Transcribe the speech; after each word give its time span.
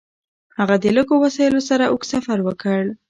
هغه 0.57 0.75
د 0.83 0.85
لږو 0.95 1.15
وسایلو 1.25 1.61
سره 1.69 1.83
اوږد 1.91 2.09
سفر 2.13 2.37
وکړ. 2.43 2.81